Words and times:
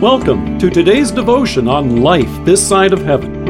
Welcome 0.00 0.58
to 0.60 0.70
today's 0.70 1.10
devotion 1.10 1.68
on 1.68 2.00
life 2.00 2.30
this 2.46 2.66
side 2.66 2.94
of 2.94 3.02
heaven. 3.02 3.44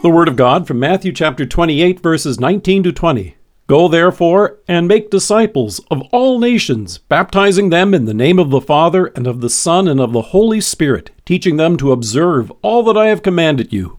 The 0.00 0.08
Word 0.08 0.26
of 0.26 0.36
God 0.36 0.66
from 0.66 0.78
Matthew 0.78 1.12
chapter 1.12 1.44
28, 1.44 2.00
verses 2.00 2.40
19 2.40 2.84
to 2.84 2.92
20. 2.92 3.36
Go 3.66 3.88
therefore 3.88 4.58
and 4.66 4.88
make 4.88 5.10
disciples 5.10 5.80
of 5.90 6.00
all 6.12 6.38
nations, 6.38 6.96
baptizing 6.96 7.68
them 7.68 7.92
in 7.92 8.06
the 8.06 8.14
name 8.14 8.38
of 8.38 8.48
the 8.48 8.62
Father, 8.62 9.08
and 9.08 9.26
of 9.26 9.42
the 9.42 9.50
Son, 9.50 9.86
and 9.86 10.00
of 10.00 10.14
the 10.14 10.22
Holy 10.22 10.62
Spirit, 10.62 11.10
teaching 11.26 11.58
them 11.58 11.76
to 11.76 11.92
observe 11.92 12.50
all 12.62 12.82
that 12.84 12.96
I 12.96 13.08
have 13.08 13.22
commanded 13.22 13.70
you. 13.70 13.98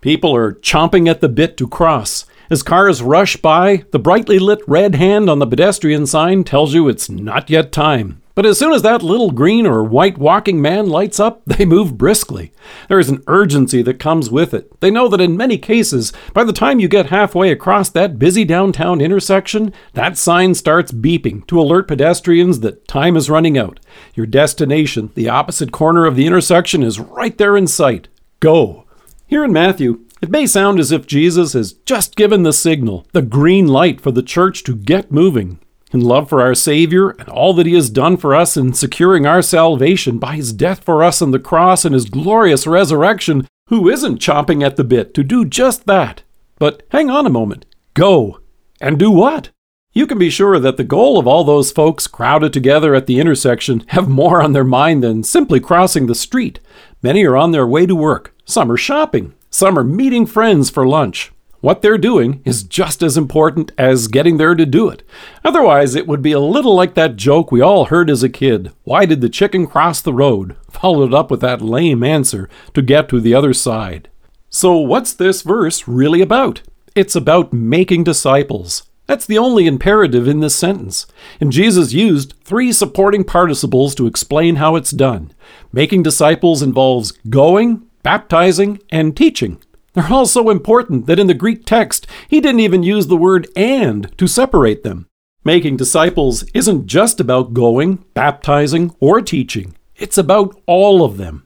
People 0.00 0.34
are 0.34 0.54
chomping 0.54 1.10
at 1.10 1.20
the 1.20 1.28
bit 1.28 1.58
to 1.58 1.68
cross. 1.68 2.24
As 2.48 2.62
cars 2.62 3.02
rush 3.02 3.36
by, 3.36 3.84
the 3.90 3.98
brightly 3.98 4.38
lit 4.38 4.66
red 4.66 4.94
hand 4.94 5.28
on 5.28 5.40
the 5.40 5.46
pedestrian 5.46 6.06
sign 6.06 6.42
tells 6.42 6.72
you 6.72 6.88
it's 6.88 7.10
not 7.10 7.50
yet 7.50 7.70
time. 7.70 8.22
But 8.38 8.46
as 8.46 8.56
soon 8.56 8.72
as 8.72 8.82
that 8.82 9.02
little 9.02 9.32
green 9.32 9.66
or 9.66 9.82
white 9.82 10.16
walking 10.16 10.62
man 10.62 10.88
lights 10.88 11.18
up, 11.18 11.42
they 11.46 11.64
move 11.64 11.98
briskly. 11.98 12.52
There 12.86 13.00
is 13.00 13.08
an 13.08 13.24
urgency 13.26 13.82
that 13.82 13.98
comes 13.98 14.30
with 14.30 14.54
it. 14.54 14.78
They 14.78 14.92
know 14.92 15.08
that 15.08 15.20
in 15.20 15.36
many 15.36 15.58
cases, 15.58 16.12
by 16.34 16.44
the 16.44 16.52
time 16.52 16.78
you 16.78 16.86
get 16.86 17.06
halfway 17.06 17.50
across 17.50 17.90
that 17.90 18.16
busy 18.16 18.44
downtown 18.44 19.00
intersection, 19.00 19.72
that 19.94 20.16
sign 20.16 20.54
starts 20.54 20.92
beeping 20.92 21.48
to 21.48 21.60
alert 21.60 21.88
pedestrians 21.88 22.60
that 22.60 22.86
time 22.86 23.16
is 23.16 23.28
running 23.28 23.58
out. 23.58 23.80
Your 24.14 24.26
destination, 24.26 25.10
the 25.16 25.28
opposite 25.28 25.72
corner 25.72 26.06
of 26.06 26.14
the 26.14 26.24
intersection, 26.24 26.84
is 26.84 27.00
right 27.00 27.36
there 27.38 27.56
in 27.56 27.66
sight. 27.66 28.06
Go. 28.38 28.84
Here 29.26 29.42
in 29.42 29.52
Matthew, 29.52 30.04
it 30.22 30.30
may 30.30 30.46
sound 30.46 30.78
as 30.78 30.92
if 30.92 31.08
Jesus 31.08 31.54
has 31.54 31.72
just 31.72 32.14
given 32.14 32.44
the 32.44 32.52
signal, 32.52 33.04
the 33.10 33.20
green 33.20 33.66
light 33.66 34.00
for 34.00 34.12
the 34.12 34.22
church 34.22 34.62
to 34.62 34.76
get 34.76 35.10
moving. 35.10 35.58
In 35.92 36.00
love 36.00 36.28
for 36.28 36.42
our 36.42 36.54
Savior 36.54 37.10
and 37.10 37.28
all 37.28 37.54
that 37.54 37.66
He 37.66 37.74
has 37.74 37.88
done 37.88 38.18
for 38.18 38.34
us 38.34 38.56
in 38.56 38.74
securing 38.74 39.24
our 39.24 39.40
salvation 39.40 40.18
by 40.18 40.36
His 40.36 40.52
death 40.52 40.84
for 40.84 41.02
us 41.02 41.22
on 41.22 41.30
the 41.30 41.38
cross 41.38 41.84
and 41.84 41.94
His 41.94 42.04
glorious 42.04 42.66
resurrection, 42.66 43.46
who 43.68 43.88
isn't 43.88 44.20
chomping 44.20 44.64
at 44.64 44.76
the 44.76 44.84
bit 44.84 45.14
to 45.14 45.24
do 45.24 45.44
just 45.44 45.86
that? 45.86 46.22
But 46.58 46.82
hang 46.90 47.08
on 47.08 47.26
a 47.26 47.30
moment. 47.30 47.64
Go. 47.94 48.40
And 48.80 48.98
do 48.98 49.10
what? 49.10 49.50
You 49.92 50.06
can 50.06 50.18
be 50.18 50.30
sure 50.30 50.58
that 50.58 50.76
the 50.76 50.84
goal 50.84 51.18
of 51.18 51.26
all 51.26 51.42
those 51.42 51.72
folks 51.72 52.06
crowded 52.06 52.52
together 52.52 52.94
at 52.94 53.06
the 53.06 53.18
intersection 53.18 53.84
have 53.88 54.08
more 54.08 54.42
on 54.42 54.52
their 54.52 54.64
mind 54.64 55.02
than 55.02 55.22
simply 55.22 55.58
crossing 55.58 56.06
the 56.06 56.14
street. 56.14 56.60
Many 57.02 57.24
are 57.24 57.36
on 57.36 57.52
their 57.52 57.66
way 57.66 57.86
to 57.86 57.96
work. 57.96 58.34
Some 58.44 58.70
are 58.70 58.76
shopping. 58.76 59.34
Some 59.50 59.78
are 59.78 59.84
meeting 59.84 60.26
friends 60.26 60.68
for 60.68 60.86
lunch. 60.86 61.32
What 61.60 61.82
they're 61.82 61.98
doing 61.98 62.40
is 62.44 62.62
just 62.62 63.02
as 63.02 63.16
important 63.16 63.72
as 63.76 64.06
getting 64.06 64.36
there 64.36 64.54
to 64.54 64.64
do 64.64 64.88
it. 64.88 65.02
Otherwise, 65.44 65.96
it 65.96 66.06
would 66.06 66.22
be 66.22 66.30
a 66.30 66.38
little 66.38 66.76
like 66.76 66.94
that 66.94 67.16
joke 67.16 67.50
we 67.50 67.60
all 67.60 67.86
heard 67.86 68.08
as 68.10 68.22
a 68.22 68.28
kid 68.28 68.72
Why 68.84 69.06
did 69.06 69.20
the 69.20 69.28
chicken 69.28 69.66
cross 69.66 70.00
the 70.00 70.12
road? 70.12 70.56
followed 70.70 71.12
up 71.12 71.30
with 71.30 71.40
that 71.40 71.60
lame 71.60 72.04
answer 72.04 72.48
to 72.74 72.82
get 72.82 73.08
to 73.08 73.20
the 73.20 73.34
other 73.34 73.52
side. 73.52 74.08
So, 74.48 74.76
what's 74.76 75.12
this 75.12 75.42
verse 75.42 75.88
really 75.88 76.20
about? 76.20 76.62
It's 76.94 77.16
about 77.16 77.52
making 77.52 78.04
disciples. 78.04 78.84
That's 79.06 79.26
the 79.26 79.38
only 79.38 79.66
imperative 79.66 80.28
in 80.28 80.40
this 80.40 80.54
sentence. 80.54 81.06
And 81.40 81.50
Jesus 81.50 81.92
used 81.92 82.34
three 82.44 82.72
supporting 82.72 83.24
participles 83.24 83.94
to 83.96 84.06
explain 84.06 84.56
how 84.56 84.76
it's 84.76 84.90
done. 84.90 85.32
Making 85.72 86.02
disciples 86.02 86.62
involves 86.62 87.12
going, 87.28 87.86
baptizing, 88.02 88.80
and 88.90 89.16
teaching. 89.16 89.58
They're 89.94 90.12
all 90.12 90.26
so 90.26 90.50
important 90.50 91.06
that 91.06 91.18
in 91.18 91.26
the 91.26 91.34
Greek 91.34 91.64
text, 91.64 92.06
he 92.28 92.40
didn't 92.40 92.60
even 92.60 92.82
use 92.82 93.06
the 93.06 93.16
word 93.16 93.48
and 93.56 94.16
to 94.18 94.26
separate 94.26 94.82
them. 94.82 95.06
Making 95.44 95.76
disciples 95.76 96.42
isn't 96.54 96.86
just 96.86 97.20
about 97.20 97.54
going, 97.54 98.04
baptizing, 98.14 98.94
or 99.00 99.20
teaching, 99.20 99.74
it's 99.96 100.18
about 100.18 100.60
all 100.66 101.04
of 101.04 101.16
them. 101.16 101.44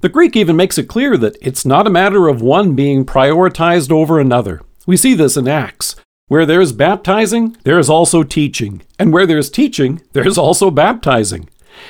The 0.00 0.08
Greek 0.08 0.36
even 0.36 0.56
makes 0.56 0.76
it 0.76 0.88
clear 0.88 1.16
that 1.16 1.36
it's 1.40 1.64
not 1.64 1.86
a 1.86 1.90
matter 1.90 2.28
of 2.28 2.42
one 2.42 2.74
being 2.74 3.06
prioritized 3.06 3.90
over 3.90 4.20
another. 4.20 4.60
We 4.86 4.96
see 4.96 5.14
this 5.14 5.36
in 5.36 5.48
Acts. 5.48 5.96
Where 6.28 6.44
there's 6.44 6.72
baptizing, 6.72 7.56
there 7.64 7.78
is 7.78 7.88
also 7.88 8.22
teaching. 8.22 8.82
And 8.98 9.12
where 9.12 9.26
there's 9.26 9.50
teaching, 9.50 10.02
there's 10.12 10.38
also 10.38 10.70
baptizing. 10.70 11.48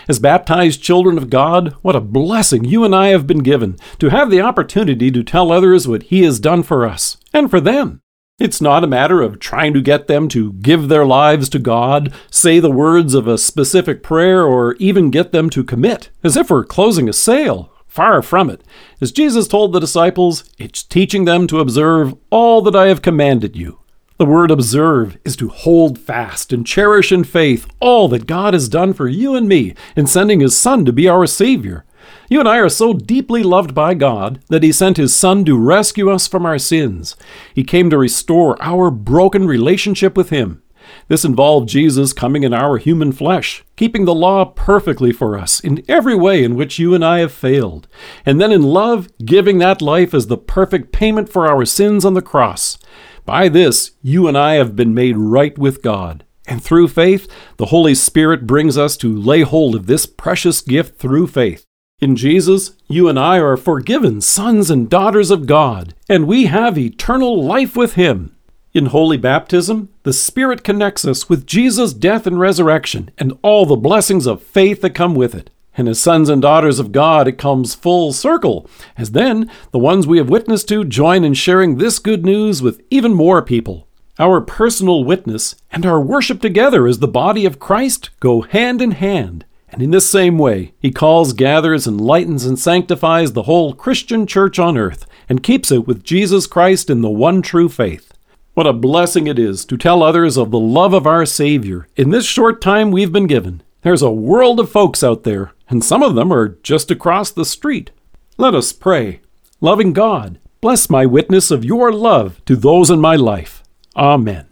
As 0.08 0.18
baptized 0.18 0.82
children 0.82 1.18
of 1.18 1.30
God, 1.30 1.74
what 1.82 1.96
a 1.96 2.00
blessing 2.00 2.64
you 2.64 2.84
and 2.84 2.94
I 2.94 3.08
have 3.08 3.26
been 3.26 3.42
given 3.42 3.76
to 3.98 4.10
have 4.10 4.30
the 4.30 4.40
opportunity 4.40 5.10
to 5.10 5.22
tell 5.22 5.50
others 5.50 5.88
what 5.88 6.04
He 6.04 6.22
has 6.22 6.40
done 6.40 6.62
for 6.62 6.86
us 6.86 7.16
and 7.32 7.50
for 7.50 7.60
them. 7.60 8.00
It's 8.38 8.60
not 8.60 8.82
a 8.82 8.88
matter 8.88 9.22
of 9.22 9.38
trying 9.38 9.74
to 9.74 9.80
get 9.80 10.08
them 10.08 10.28
to 10.30 10.54
give 10.54 10.88
their 10.88 11.06
lives 11.06 11.48
to 11.50 11.60
God, 11.60 12.12
say 12.30 12.58
the 12.58 12.70
words 12.70 13.14
of 13.14 13.28
a 13.28 13.38
specific 13.38 14.02
prayer, 14.02 14.42
or 14.42 14.74
even 14.76 15.10
get 15.10 15.30
them 15.30 15.48
to 15.50 15.62
commit, 15.62 16.10
as 16.24 16.36
if 16.36 16.50
we're 16.50 16.64
closing 16.64 17.08
a 17.08 17.12
sale. 17.12 17.70
Far 17.86 18.22
from 18.22 18.50
it. 18.50 18.64
As 19.00 19.12
Jesus 19.12 19.46
told 19.46 19.72
the 19.72 19.78
disciples, 19.78 20.42
it's 20.58 20.82
teaching 20.82 21.26
them 21.26 21.46
to 21.46 21.60
observe 21.60 22.16
all 22.30 22.60
that 22.62 22.74
I 22.74 22.88
have 22.88 23.02
commanded 23.02 23.54
you. 23.54 23.78
The 24.16 24.26
word 24.26 24.52
observe 24.52 25.18
is 25.24 25.34
to 25.36 25.48
hold 25.48 25.98
fast 25.98 26.52
and 26.52 26.64
cherish 26.64 27.10
in 27.10 27.24
faith 27.24 27.66
all 27.80 28.06
that 28.08 28.28
God 28.28 28.54
has 28.54 28.68
done 28.68 28.92
for 28.92 29.08
you 29.08 29.34
and 29.34 29.48
me 29.48 29.74
in 29.96 30.06
sending 30.06 30.38
His 30.38 30.56
Son 30.56 30.84
to 30.84 30.92
be 30.92 31.08
our 31.08 31.26
Savior. 31.26 31.84
You 32.30 32.38
and 32.38 32.48
I 32.48 32.58
are 32.58 32.68
so 32.68 32.92
deeply 32.92 33.42
loved 33.42 33.74
by 33.74 33.94
God 33.94 34.38
that 34.50 34.62
He 34.62 34.70
sent 34.70 34.98
His 34.98 35.16
Son 35.16 35.44
to 35.46 35.58
rescue 35.58 36.10
us 36.10 36.28
from 36.28 36.46
our 36.46 36.60
sins. 36.60 37.16
He 37.52 37.64
came 37.64 37.90
to 37.90 37.98
restore 37.98 38.56
our 38.62 38.88
broken 38.88 39.48
relationship 39.48 40.16
with 40.16 40.30
Him. 40.30 40.62
This 41.08 41.24
involved 41.24 41.68
Jesus 41.68 42.12
coming 42.12 42.44
in 42.44 42.54
our 42.54 42.76
human 42.76 43.10
flesh, 43.10 43.64
keeping 43.74 44.04
the 44.04 44.14
law 44.14 44.44
perfectly 44.44 45.10
for 45.10 45.36
us 45.36 45.58
in 45.58 45.82
every 45.88 46.14
way 46.14 46.44
in 46.44 46.54
which 46.54 46.78
you 46.78 46.94
and 46.94 47.04
I 47.04 47.18
have 47.18 47.32
failed, 47.32 47.88
and 48.24 48.40
then 48.40 48.52
in 48.52 48.62
love 48.62 49.08
giving 49.24 49.58
that 49.58 49.82
life 49.82 50.14
as 50.14 50.28
the 50.28 50.36
perfect 50.36 50.92
payment 50.92 51.28
for 51.28 51.48
our 51.48 51.64
sins 51.64 52.04
on 52.04 52.14
the 52.14 52.22
cross. 52.22 52.78
By 53.24 53.48
this, 53.48 53.92
you 54.02 54.28
and 54.28 54.36
I 54.36 54.54
have 54.54 54.76
been 54.76 54.94
made 54.94 55.16
right 55.16 55.56
with 55.56 55.82
God. 55.82 56.24
And 56.46 56.62
through 56.62 56.88
faith, 56.88 57.26
the 57.56 57.66
Holy 57.66 57.94
Spirit 57.94 58.46
brings 58.46 58.76
us 58.76 58.96
to 58.98 59.14
lay 59.14 59.40
hold 59.42 59.74
of 59.74 59.86
this 59.86 60.04
precious 60.04 60.60
gift 60.60 60.98
through 60.98 61.28
faith. 61.28 61.64
In 62.00 62.16
Jesus, 62.16 62.72
you 62.86 63.08
and 63.08 63.18
I 63.18 63.38
are 63.38 63.56
forgiven 63.56 64.20
sons 64.20 64.70
and 64.70 64.90
daughters 64.90 65.30
of 65.30 65.46
God, 65.46 65.94
and 66.06 66.26
we 66.26 66.46
have 66.46 66.76
eternal 66.76 67.42
life 67.42 67.76
with 67.76 67.94
Him. 67.94 68.36
In 68.74 68.86
holy 68.86 69.16
baptism, 69.16 69.88
the 70.02 70.12
Spirit 70.12 70.64
connects 70.64 71.06
us 71.06 71.28
with 71.28 71.46
Jesus' 71.46 71.94
death 71.94 72.26
and 72.26 72.38
resurrection 72.38 73.10
and 73.16 73.38
all 73.40 73.64
the 73.64 73.76
blessings 73.76 74.26
of 74.26 74.42
faith 74.42 74.82
that 74.82 74.90
come 74.90 75.14
with 75.14 75.34
it. 75.34 75.48
And 75.76 75.88
as 75.88 76.00
sons 76.00 76.28
and 76.28 76.40
daughters 76.40 76.78
of 76.78 76.92
God, 76.92 77.26
it 77.26 77.38
comes 77.38 77.74
full 77.74 78.12
circle, 78.12 78.68
as 78.96 79.10
then 79.10 79.50
the 79.72 79.78
ones 79.78 80.06
we 80.06 80.18
have 80.18 80.30
witnessed 80.30 80.68
to 80.68 80.84
join 80.84 81.24
in 81.24 81.34
sharing 81.34 81.78
this 81.78 81.98
good 81.98 82.24
news 82.24 82.62
with 82.62 82.80
even 82.90 83.14
more 83.14 83.42
people. 83.42 83.88
Our 84.18 84.40
personal 84.40 85.02
witness 85.02 85.56
and 85.72 85.84
our 85.84 86.00
worship 86.00 86.40
together 86.40 86.86
as 86.86 87.00
the 87.00 87.08
body 87.08 87.44
of 87.44 87.58
Christ 87.58 88.10
go 88.20 88.42
hand 88.42 88.80
in 88.80 88.92
hand. 88.92 89.44
And 89.68 89.82
in 89.82 89.90
this 89.90 90.08
same 90.08 90.38
way, 90.38 90.72
he 90.78 90.92
calls, 90.92 91.32
gathers, 91.32 91.88
enlightens, 91.88 92.46
and 92.46 92.56
sanctifies 92.56 93.32
the 93.32 93.42
whole 93.42 93.74
Christian 93.74 94.24
church 94.24 94.60
on 94.60 94.78
earth 94.78 95.04
and 95.28 95.42
keeps 95.42 95.72
it 95.72 95.84
with 95.84 96.04
Jesus 96.04 96.46
Christ 96.46 96.90
in 96.90 97.00
the 97.00 97.10
one 97.10 97.42
true 97.42 97.68
faith. 97.68 98.12
What 98.52 98.68
a 98.68 98.72
blessing 98.72 99.26
it 99.26 99.36
is 99.36 99.64
to 99.64 99.76
tell 99.76 100.04
others 100.04 100.36
of 100.36 100.52
the 100.52 100.60
love 100.60 100.94
of 100.94 101.08
our 101.08 101.26
Savior 101.26 101.88
in 101.96 102.10
this 102.10 102.24
short 102.24 102.60
time 102.60 102.92
we've 102.92 103.10
been 103.10 103.26
given. 103.26 103.64
There's 103.82 104.02
a 104.02 104.12
world 104.12 104.60
of 104.60 104.70
folks 104.70 105.02
out 105.02 105.24
there 105.24 105.52
and 105.74 105.84
some 105.84 106.04
of 106.04 106.14
them 106.14 106.32
are 106.32 106.50
just 106.62 106.92
across 106.92 107.32
the 107.32 107.44
street. 107.44 107.90
Let 108.38 108.54
us 108.54 108.72
pray. 108.72 109.20
Loving 109.60 109.92
God, 109.92 110.38
bless 110.60 110.88
my 110.88 111.04
witness 111.04 111.50
of 111.50 111.64
your 111.64 111.92
love 111.92 112.40
to 112.44 112.54
those 112.54 112.90
in 112.90 113.00
my 113.00 113.16
life. 113.16 113.64
Amen. 113.96 114.46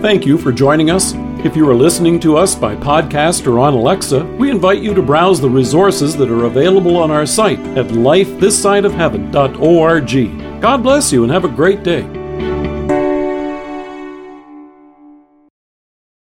Thank 0.00 0.24
you 0.24 0.38
for 0.38 0.50
joining 0.50 0.90
us. 0.90 1.12
If 1.44 1.56
you 1.56 1.68
are 1.68 1.74
listening 1.74 2.18
to 2.20 2.38
us 2.38 2.54
by 2.54 2.74
podcast 2.74 3.46
or 3.46 3.58
on 3.58 3.74
Alexa, 3.74 4.24
we 4.38 4.50
invite 4.50 4.80
you 4.80 4.94
to 4.94 5.02
browse 5.02 5.38
the 5.38 5.50
resources 5.50 6.16
that 6.16 6.30
are 6.30 6.46
available 6.46 6.96
on 6.96 7.10
our 7.10 7.26
site 7.26 7.60
at 7.76 7.88
lifethissideofheaven.org. 7.88 10.60
God 10.62 10.82
bless 10.82 11.12
you 11.12 11.22
and 11.22 11.30
have 11.30 11.44
a 11.44 11.48
great 11.48 11.82
day. 11.82 12.17